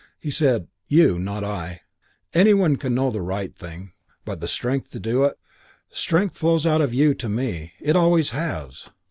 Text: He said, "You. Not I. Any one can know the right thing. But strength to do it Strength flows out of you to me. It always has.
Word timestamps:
He 0.17 0.31
said, 0.31 0.67
"You. 0.87 1.19
Not 1.19 1.43
I. 1.43 1.81
Any 2.33 2.55
one 2.55 2.75
can 2.77 2.95
know 2.95 3.11
the 3.11 3.21
right 3.21 3.55
thing. 3.55 3.93
But 4.25 4.43
strength 4.49 4.89
to 4.93 4.99
do 4.99 5.25
it 5.25 5.37
Strength 5.91 6.35
flows 6.37 6.65
out 6.65 6.81
of 6.81 6.91
you 6.91 7.13
to 7.13 7.29
me. 7.29 7.73
It 7.79 7.95
always 7.95 8.31
has. 8.31 8.89